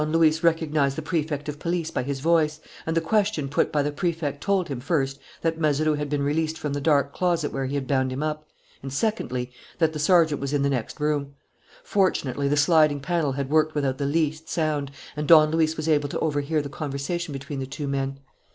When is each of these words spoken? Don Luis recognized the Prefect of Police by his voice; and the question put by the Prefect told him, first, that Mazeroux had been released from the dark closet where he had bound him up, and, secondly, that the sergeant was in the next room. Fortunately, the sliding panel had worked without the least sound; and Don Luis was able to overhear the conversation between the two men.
Don 0.01 0.11
Luis 0.13 0.41
recognized 0.41 0.95
the 0.95 1.03
Prefect 1.03 1.47
of 1.47 1.59
Police 1.59 1.91
by 1.91 2.01
his 2.01 2.21
voice; 2.21 2.59
and 2.87 2.97
the 2.97 3.01
question 3.01 3.47
put 3.47 3.71
by 3.71 3.83
the 3.83 3.91
Prefect 3.91 4.41
told 4.41 4.67
him, 4.67 4.79
first, 4.79 5.19
that 5.43 5.59
Mazeroux 5.59 5.93
had 5.93 6.09
been 6.09 6.23
released 6.23 6.57
from 6.57 6.73
the 6.73 6.81
dark 6.81 7.13
closet 7.13 7.53
where 7.53 7.67
he 7.67 7.75
had 7.75 7.85
bound 7.85 8.11
him 8.11 8.23
up, 8.23 8.49
and, 8.81 8.91
secondly, 8.91 9.51
that 9.77 9.93
the 9.93 9.99
sergeant 9.99 10.41
was 10.41 10.53
in 10.53 10.63
the 10.63 10.71
next 10.71 10.99
room. 10.99 11.35
Fortunately, 11.83 12.47
the 12.47 12.57
sliding 12.57 12.99
panel 12.99 13.33
had 13.33 13.51
worked 13.51 13.75
without 13.75 13.99
the 13.99 14.07
least 14.07 14.49
sound; 14.49 14.89
and 15.15 15.27
Don 15.27 15.51
Luis 15.51 15.77
was 15.77 15.87
able 15.87 16.09
to 16.09 16.19
overhear 16.19 16.63
the 16.63 16.67
conversation 16.67 17.31
between 17.31 17.59
the 17.59 17.67
two 17.67 17.87
men. 17.87 18.17